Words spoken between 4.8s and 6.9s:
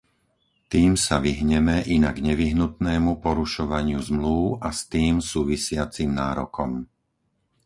tým súvisiacim nárokom.